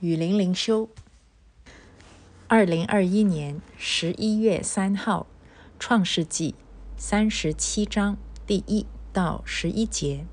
[0.00, 0.88] 雨林灵修，
[2.46, 5.26] 二零二一年十一月三号，
[5.76, 6.54] 创世纪
[6.96, 8.16] 三十七章
[8.46, 10.24] 第一到十一节。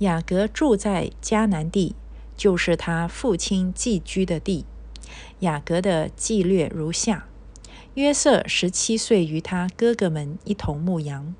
[0.00, 1.94] 雅各住在迦南地，
[2.36, 4.66] 就是他父亲寄居的地。
[5.38, 7.26] 雅各的纪略如下：
[7.94, 11.34] 约瑟十七岁，与他哥哥们一同牧羊。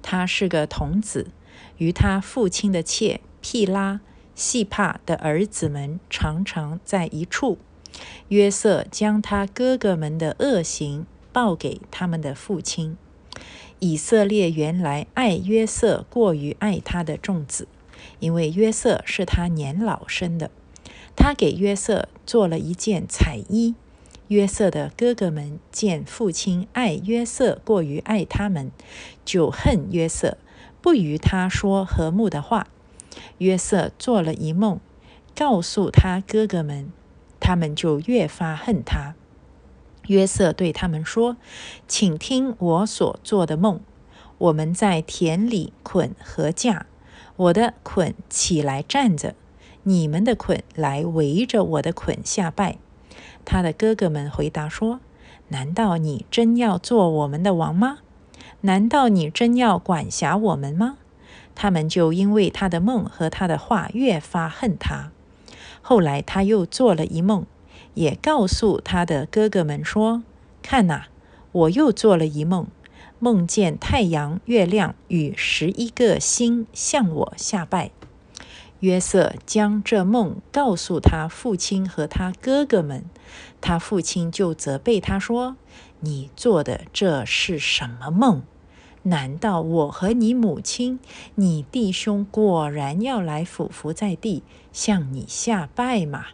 [0.00, 1.30] 他是个童子，
[1.76, 4.00] 与他父亲的妾毗拉。
[4.34, 7.58] 细帕的儿子们常常在一处。
[8.28, 12.96] 约瑟将他哥哥们的恶行报给他们的父亲。
[13.78, 17.68] 以色列原来爱约瑟过于爱他的众子，
[18.18, 20.50] 因为约瑟是他年老生的。
[21.14, 23.74] 他给约瑟做了一件彩衣。
[24.28, 28.72] 约瑟的哥哥们见父亲爱约瑟过于爱他们，
[29.24, 30.38] 就恨约瑟，
[30.80, 32.68] 不与他说和睦的话。
[33.38, 34.80] 约瑟做了一梦，
[35.34, 36.90] 告诉他哥哥们，
[37.40, 39.14] 他们就越发恨他。
[40.06, 41.36] 约瑟对他们说
[41.88, 43.80] ：“请听我所做的梦。
[44.36, 46.86] 我们在田里捆禾架，
[47.36, 49.34] 我的捆起来站着，
[49.84, 52.78] 你们的捆来围着我的捆下拜。”
[53.46, 55.00] 他的哥哥们回答说
[55.48, 57.98] ：“难道你真要做我们的王吗？
[58.62, 60.98] 难道你真要管辖我们吗？”
[61.54, 65.10] 他们就因为他的梦和他的话越发恨他。
[65.80, 67.46] 后来他又做了一梦，
[67.94, 70.22] 也告诉他的哥哥们说
[70.62, 71.04] ：“看呐，
[71.52, 72.66] 我又做了一梦，
[73.18, 77.90] 梦见太阳、月亮与十一个星向我下拜。”
[78.80, 83.04] 约瑟将这梦告诉他父亲和他哥哥们，
[83.60, 85.56] 他父亲就责备他说
[86.00, 88.42] ：“你做的这是什么梦？”
[89.04, 90.98] 难道我和你母亲、
[91.34, 96.26] 你弟兄果然要来俯伏在地向你下拜吗？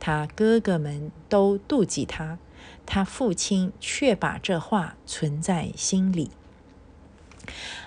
[0.00, 2.38] 他哥哥们都妒忌他，
[2.84, 6.30] 他父亲却把这话存在心里。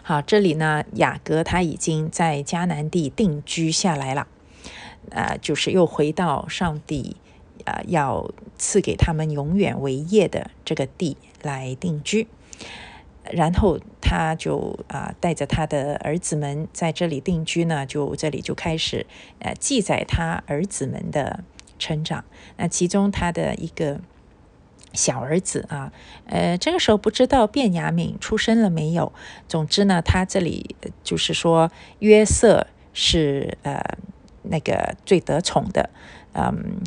[0.02, 4.28] 好，这里呢，雅各他已经在迦南地定居下来了，
[5.10, 7.18] 呃，就是又回到上帝
[7.66, 12.28] 啊要赐给他们永远为业的这个地来定居。
[13.34, 19.06] 然后他就啊带着他的儿子们在这里定居呢，就这里就开始
[19.40, 21.44] 呃记载他儿子们的
[21.80, 22.24] 成长。
[22.58, 24.00] 那其中他的一个
[24.94, 25.92] 小儿子啊，
[26.26, 29.12] 呃这个时候不知道卞雅敏出生了没有。
[29.48, 33.82] 总之呢，他这里就是说约瑟是呃
[34.44, 35.90] 那个最得宠的，
[36.34, 36.82] 嗯。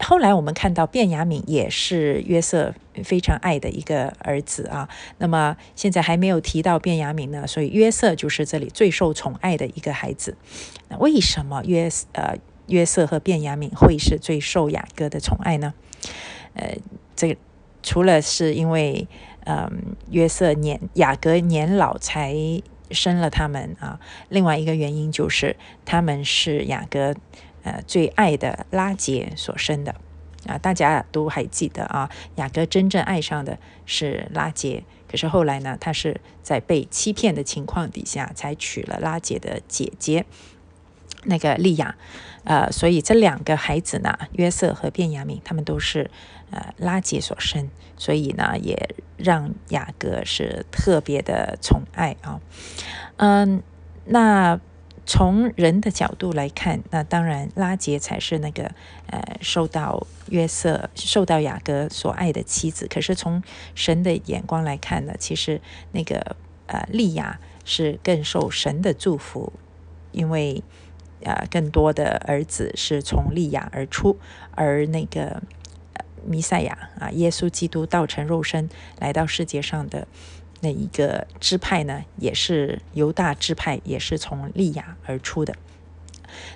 [0.00, 2.74] 后来我们看到卞雅敏也是约瑟
[3.04, 4.88] 非常爱的一个儿子啊。
[5.18, 10.36] 那么现在还没有提到卞雅敏呢，所以约瑟就是这里最受宠爱的一个孩子。
[10.88, 15.72] 那为什么约呃约瑟和卞雅敏会是最受雅各的宠爱呢？
[16.54, 16.76] 呃，
[17.14, 17.38] 这
[17.82, 19.06] 除了是因为
[19.44, 22.34] 嗯约瑟年雅各年老才
[22.90, 27.14] 生了他们啊，另外一个原因就是他们是雅各。
[27.64, 29.94] 呃，最爱的拉杰所生的
[30.46, 32.10] 啊，大家都还记得啊。
[32.36, 40.26] 雅各真正爱上的是拉杰，可是后来呢，他是在被欺骗的情况底下，才娶了拉杰的姐姐
[41.24, 41.96] 那个利亚。
[42.44, 46.10] 呃，所以这两个孩子呢，约瑟和便雅敏，他们都是
[46.50, 52.38] 呃拉杰所生，所以呢，也让雅各是特别的宠爱啊。
[53.16, 53.62] 嗯，
[54.04, 54.60] 那。
[55.06, 58.70] 从人的角度来看，那当然拉杰才是那个
[59.06, 62.86] 呃受到约瑟、受到雅各所爱的妻子。
[62.88, 63.42] 可是从
[63.74, 65.60] 神的眼光来看呢，其实
[65.92, 69.52] 那个呃利亚是更受神的祝福，
[70.10, 70.62] 因为
[71.24, 74.18] 啊更多的儿子是从利亚而出，
[74.52, 75.42] 而那个
[76.24, 80.08] 弥赛亚啊耶稣基督道成肉身来到世界上的。
[80.60, 85.54] 那一个支派呢，也是犹大支派，也是从利亚而出的。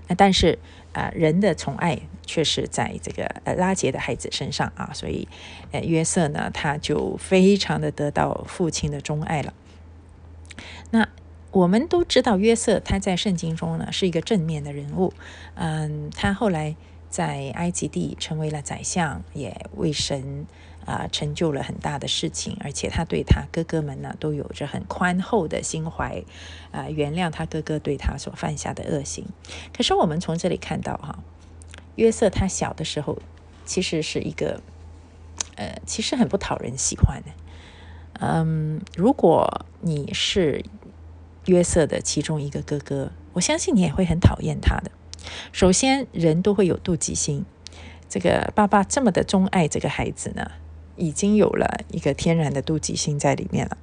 [0.08, 0.58] 那但是
[0.92, 5.28] 啊，人的宠爱却是在这个呃拉杰的孩子身上啊，所以
[5.70, 9.52] 呃约瑟呢，他就非常的得到父亲的钟爱了。
[10.90, 11.08] 那
[11.52, 15.12] 我们都知道约瑟他在圣经中呢是一个正面的人物，
[15.54, 16.74] 嗯，他后来
[17.08, 20.46] 在埃及地成为了宰相，也为神。
[20.88, 26.24] 啊，成就了很大的事情，而且他对他哥哥们呢，都有着很宽厚的心怀，
[26.72, 29.26] 啊，原谅他哥哥对他所犯下的恶行。
[29.76, 31.18] 可是我们从这里看到，哈，
[31.96, 33.18] 约瑟他小的时候，
[33.66, 34.62] 其实是一个，
[35.56, 37.30] 呃，其实很不讨人喜欢的。
[38.20, 40.64] 嗯，如果你是
[41.44, 44.90] 约瑟的其中一个哥哥，我相信你也会很讨厌他的。
[45.52, 47.44] 首先，人都会有妒忌心。
[48.08, 50.50] 这个爸爸这么的钟爱这个孩子呢，
[50.98, 53.78] 已经有了一个天然的妒忌心在里面了。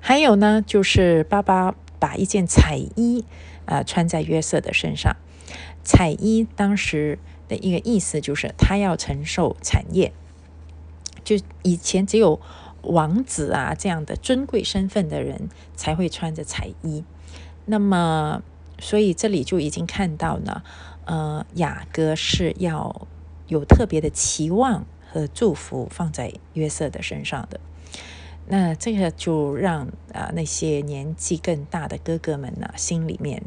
[0.00, 3.24] 还有呢，就是爸爸把一件彩衣
[3.64, 5.16] 啊穿在约瑟的身上。
[5.82, 7.18] 彩衣当时
[7.48, 10.12] 的一个意思就是他要承受产业，
[11.24, 12.40] 就以前只有
[12.82, 17.04] 王子啊这样的尊贵身份的人才会穿着彩衣。
[17.64, 18.42] 那么，
[18.78, 20.62] 所以这里就已经看到呢，
[21.04, 23.06] 呃，雅各是要
[23.46, 27.60] 有特别的期望和祝福放在约瑟的身上的。
[28.48, 33.42] 那这个就让啊那些年纪更大的哥哥们呢，心里面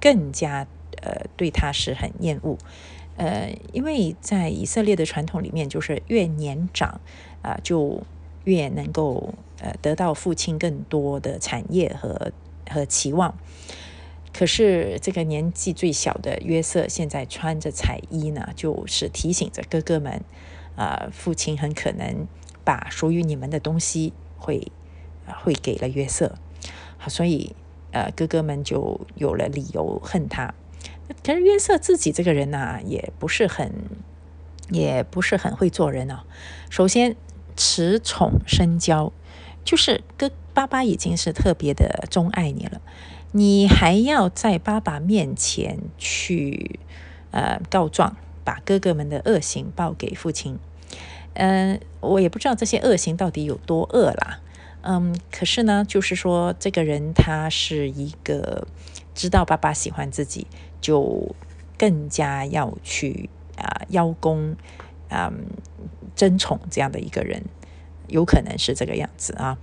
[0.00, 0.66] 更加
[1.02, 2.58] 呃对他是很厌恶，
[3.16, 7.00] 呃，因为在以色列的传统里面，就是越年长
[7.40, 8.02] 啊，就
[8.44, 12.32] 越能够呃得到父亲更多的产业和
[12.68, 13.38] 和期望。
[14.32, 20.24] 可是这个年纪最小的约瑟现在穿着彩衣呢，就是提醒着哥哥们
[20.76, 22.26] 啊，父亲很可能
[22.64, 24.12] 把属于你们的东西。
[24.44, 24.72] 会，
[25.44, 26.34] 会给了约瑟，
[26.98, 27.54] 好，所以
[27.92, 30.52] 呃，哥哥们就有了理由恨他。
[31.22, 33.72] 可是约瑟自己这个人呢，也不是很，
[34.68, 36.24] 也不是很会做人哦。
[36.70, 37.14] 首先，
[37.56, 39.12] 恃宠生骄，
[39.64, 42.80] 就是哥爸爸已经是特别的钟爱你了，
[43.30, 46.80] 你还要在爸爸面前去
[47.30, 50.58] 呃告状，把哥哥们的恶行报给父亲。
[51.34, 54.40] 嗯，我也不知道这些恶行到底有多恶啦。
[54.82, 58.66] 嗯，可是呢，就是说，这个人他是一个
[59.14, 60.46] 知道爸爸喜欢自己，
[60.80, 61.34] 就
[61.78, 64.56] 更加要去啊邀功，
[65.08, 65.46] 嗯，
[66.14, 67.44] 争宠这样的一个人，
[68.08, 69.56] 有可能是这个样子啊。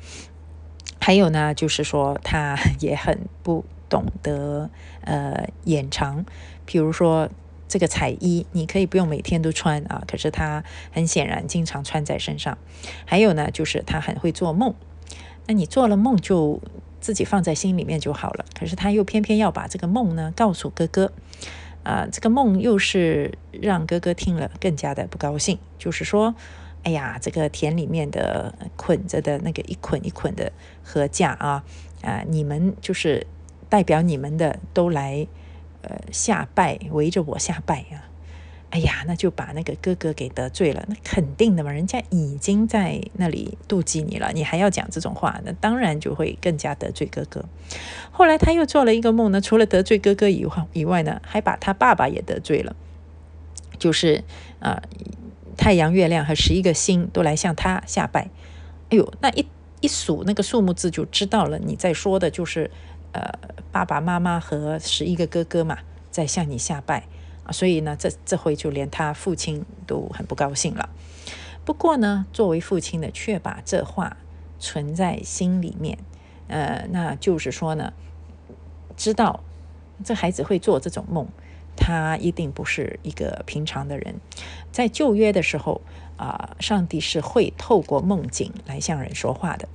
[0.99, 4.71] 还有呢，就是说他 也很不懂得
[5.01, 6.25] 呃掩藏，
[6.65, 7.29] 比如说。
[7.69, 12.57] 这个彩衣你可以不用每天都穿啊，可是他很显然经常穿在身上。
[13.05, 14.73] 还有呢，就是他很会做梦，
[15.45, 16.59] 那你做了梦就
[16.99, 18.43] 自己放在心里面就好了。
[18.57, 21.13] 可是他又偏偏要把这个梦呢告诉哥哥，
[21.83, 25.59] 啊，这个梦又是让哥哥听了更加的不高兴。
[25.77, 26.33] 就是说，
[26.81, 30.51] 哎呀，这个田里面的捆着的那个一捆一捆的
[30.83, 31.63] 禾架啊，
[32.01, 33.27] 啊，你们就是
[33.69, 35.27] 代表你们的都来。
[35.81, 38.09] 呃，下拜围着我下拜啊！
[38.71, 40.85] 哎呀，那就把那个哥哥给得罪了。
[40.87, 47.43] 那肯定的嘛，人家已经在那里妒忌你了，你还要讲这种话，那当然就会更加得罪哥哥。
[48.11, 52.75] 后来他又做了一个梦呢，除了得罪哥哥以外以外呢，还把他爸爸也得罪了。
[53.79, 54.23] 就是
[54.59, 54.83] 啊，
[55.57, 58.29] 太阳、月亮和十一个星都来向他下拜。
[58.89, 59.47] 哎呦，那一
[59.81, 62.69] 一数那个数目字就知道了，你在说的就是。
[63.11, 63.31] 呃，
[63.71, 65.79] 爸爸妈妈和十一个哥哥嘛，
[66.11, 67.05] 在向你下拜
[67.43, 70.89] 啊，所以呢，这这回就连他父亲都很不高兴了。
[71.65, 74.17] 不过呢，作为父亲的，却把这话
[74.59, 75.99] 存在心里面。
[76.47, 77.93] 呃，那就是说呢，
[78.97, 79.41] 知道
[80.03, 81.27] 这孩子会做这种梦，
[81.75, 84.15] 他一定不是一个平常的人。
[84.71, 85.81] 在旧约的时候
[86.17, 89.69] 啊，上帝是会透过梦境来向人说话的。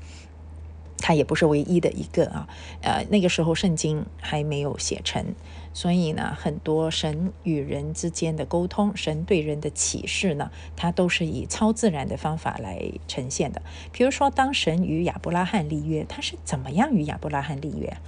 [1.07, 2.49] 他也不是唯一的一个啊，
[2.81, 5.35] 呃，那个时候圣经还没有写成，
[5.75, 13.61] 所以呢，很多神与人之间的沟通，神对人的启示呢，它都是以超自然的方法来呈现的。
[13.93, 17.99] 比如说，当神与亚伯拉罕立约，他是怎么样与亚伯拉罕立约？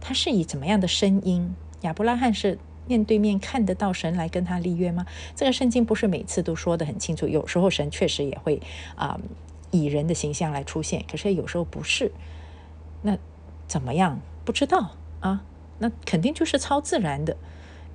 [0.00, 1.52] 他是以怎么样的声音？
[1.80, 5.04] 亚伯拉罕是面对面看得到神来跟他立约吗？
[5.34, 8.62] 这个圣经不是每次都说得很清楚，有时候神确实也会
[8.94, 9.18] 啊
[9.72, 12.12] 以人的形象来出现，可是有时候不是。
[13.06, 13.16] 那
[13.68, 14.20] 怎么样？
[14.44, 15.44] 不知道啊。
[15.78, 17.36] 那肯定就是超自然的，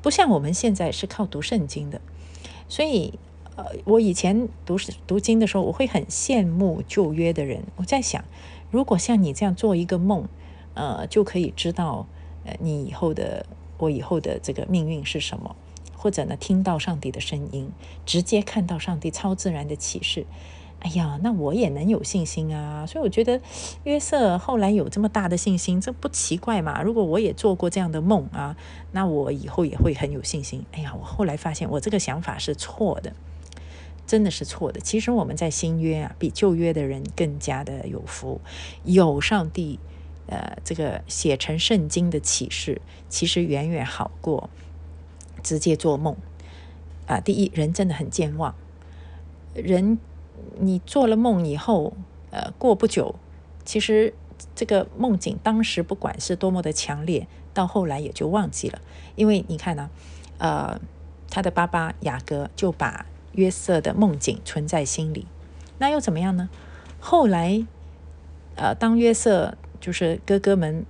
[0.02, 2.00] 不像我们现在是靠读圣经的。
[2.70, 3.20] 所以，
[3.58, 7.64] 呃，我以前读读经的时候，我会很羡慕旧约的人。
[7.76, 8.24] 我在想，
[8.70, 10.30] 如果像你这样做一个梦，
[10.76, 12.08] 呃，就可以知道，
[12.46, 13.46] 呃，你以后的
[13.80, 15.56] 我以后的这个命运是什么，
[15.98, 17.72] 或者呢，听到上帝的声音，
[18.06, 20.26] 直接看到上帝超自然的启示。
[20.84, 22.88] 哎呀，那我也能有信心啊！
[22.88, 23.40] 所以我觉得
[23.86, 26.82] 约瑟后来有这么大的信心，这不奇怪嘛？
[26.82, 28.58] 如果我也做过这样的梦啊，
[28.92, 30.66] 那我以后也会很有信心。
[30.72, 33.14] 哎呀，我后来发现我这个想法是错的，
[34.08, 34.80] 真的是错的。
[34.80, 38.42] 其实我们在新约啊，比旧约的人更加的有福，
[38.84, 39.78] 有上帝
[40.26, 44.50] 呃这个写成圣经的启示，其实远远好过
[45.44, 46.18] 直接做梦
[47.06, 47.20] 啊。
[47.20, 48.56] 第一，人真的很健忘，
[49.54, 50.00] 人。
[50.60, 51.94] 你做了梦以后，
[52.32, 53.16] 呃，过不久，
[53.66, 54.14] 其实
[54.56, 58.82] 这个梦境当时不管是多么的强烈，到后来也就忘记了。
[59.16, 59.90] 因为你看呢，
[60.38, 60.80] 呃，
[61.30, 65.26] 他的爸爸雅各就把约瑟的梦境存在心里。
[65.78, 66.50] 那又怎么样呢？
[67.00, 67.66] 后来，
[68.56, 70.86] 呃，当约瑟就是哥哥们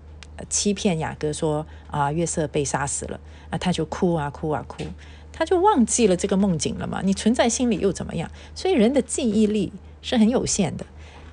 [0.49, 4.83] 欺骗雅各说啊，约瑟被杀死了啊，他就哭啊哭啊哭，
[5.41, 7.01] 他就忘记了这个梦境了嘛。
[7.03, 8.29] 你存在心里又怎么样？
[8.53, 10.85] 所以人的记忆力是很有限的，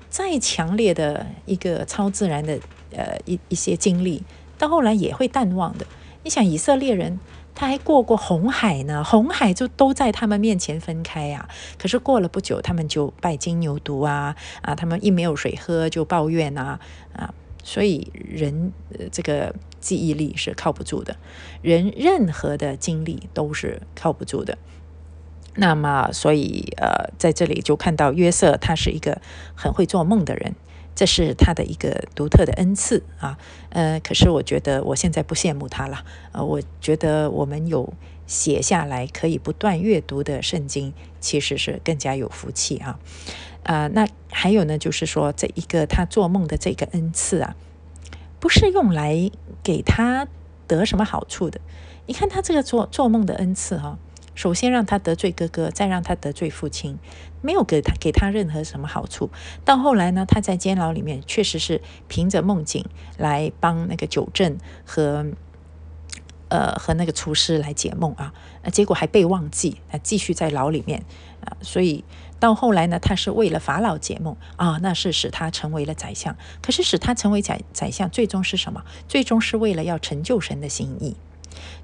[0.09, 2.59] 再强烈的一个超自然的
[2.91, 4.23] 呃一一些经历，
[4.57, 5.85] 到后来也会淡忘的。
[6.23, 7.19] 你想以色列人。
[7.55, 11.49] 他还过过红海呢，红海就都在他们面前分开呀。
[11.77, 14.73] 可是过了不久，他们就拜金牛犊啊啊！
[14.73, 16.79] 他们一没有水喝就抱怨啊
[17.11, 17.33] 啊！
[17.61, 18.71] 所以人
[19.11, 21.17] 这个记忆力是靠不住的，
[21.61, 24.57] 人任何的经历都是靠不住的。
[25.55, 29.21] 那么，所以呃，在这里就看到约瑟，他是一个
[29.55, 30.55] 很会做梦的人。
[30.95, 33.37] 这是他的一个独特的恩赐啊，
[33.69, 37.93] 呃，可是我觉得我现在不羡慕他了，呃，我觉得我们有
[38.27, 42.99] 写下来可以不断阅读的圣经，其实是更加有福气啊，
[43.63, 47.55] 啊，那还有呢，就是说这一个他做梦的这个恩赐啊，
[48.39, 49.31] 不是用来
[49.63, 50.27] 给他
[50.67, 51.59] 得什么好处的，
[52.05, 53.97] 你看他这个做做梦的恩赐哈。
[54.35, 56.97] 首先让他得罪哥哥，再让他得罪父亲，
[57.41, 59.29] 没有给他给他任何什么好处。
[59.65, 62.85] 到后来呢，他在监牢里面确实是凭着梦境
[63.17, 65.25] 来帮那个九正和
[66.47, 68.33] 呃和那个厨师来解梦啊，
[68.71, 71.03] 结果还被忘记啊，继续在牢里面
[71.41, 71.57] 啊。
[71.59, 72.05] 所以
[72.39, 76.35] 到后来呢，他是为了法老解梦啊，那是使他成为了宰相。
[76.61, 78.83] 可是使他成为宰宰相，最终是什么？
[79.07, 81.15] 最终是为了要成就神的心意。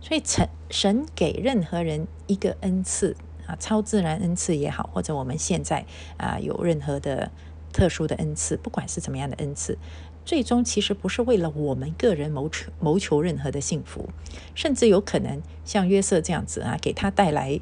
[0.02, 5.86] 所以，神神给任何人一个恩赐啊，超自然恩赐也好，或者我们现在
[6.18, 7.32] 啊有任何的
[7.74, 9.78] 特殊的恩赐，不管是怎么样的恩赐，
[10.24, 14.10] 最终其实不是为了我们个人谋求谋求任何的幸福，
[14.54, 17.60] 甚至有可能像约瑟这样子啊，给他带来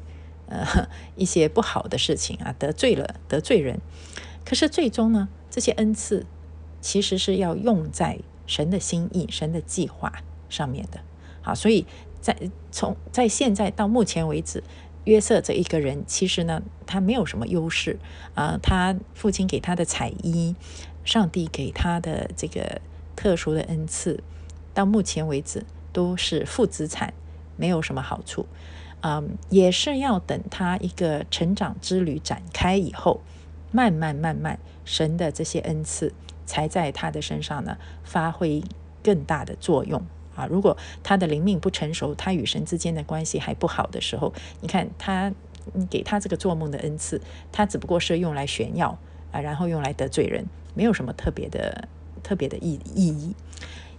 [0.48, 3.80] 呃一些不好的事情啊，得罪了得罪人。
[4.44, 6.26] 可是最终呢，这些恩赐
[6.80, 10.12] 其实是要用在神的心意、神的计划
[10.48, 11.00] 上面的。
[11.40, 11.86] 好，所以
[12.20, 12.36] 在
[12.70, 14.62] 从在现在到目前为止，
[15.04, 17.98] 约瑟这一个人其实呢，他没有什么优势
[18.34, 18.58] 啊。
[18.62, 20.54] 他父亲给他的彩衣，
[21.04, 22.80] 上帝给他的这个
[23.16, 24.22] 特殊的恩赐，
[24.72, 27.14] 到目前为止都是负资产，
[27.56, 28.46] 没有什么好处。
[29.06, 33.20] 嗯，也是要等他一个成长之旅展开以后，
[33.70, 36.14] 慢慢慢慢，神的这些恩赐
[36.46, 38.64] 才在他的身上呢发挥
[39.02, 40.02] 更大的作用。
[40.34, 44.32] 啊，如果他的灵命不成熟，他与神之间的关系还不好的时候，
[44.62, 45.30] 你看他，
[45.90, 47.20] 给他这个做梦的恩赐，
[47.52, 48.98] 他只不过是用来炫耀
[49.30, 51.88] 啊，然后用来得罪人，没有什么特别的、
[52.22, 53.36] 特别的意意义。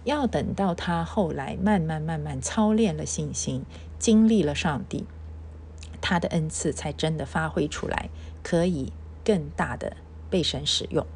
[0.04, 3.64] 要等到他后来慢慢慢慢操练了信心，
[3.98, 5.04] 经历了上帝，
[6.00, 8.10] 他的恩赐才真的发挥出来，
[8.42, 8.92] 可以
[9.24, 9.96] 更大的
[10.30, 11.06] 被神使用。